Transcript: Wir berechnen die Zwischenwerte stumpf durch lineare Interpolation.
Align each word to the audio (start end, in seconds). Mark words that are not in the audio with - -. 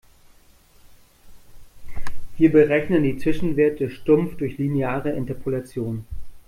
Wir 2.35 2.51
berechnen 2.51 3.03
die 3.03 3.19
Zwischenwerte 3.19 3.91
stumpf 3.91 4.35
durch 4.35 4.57
lineare 4.57 5.11
Interpolation. 5.11 6.07